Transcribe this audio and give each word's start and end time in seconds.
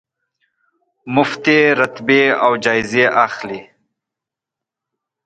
مفتې 1.15 1.57
رتبې 1.79 2.23
او 2.43 2.51
جایزې 2.63 3.05
اخلي. 3.25 3.61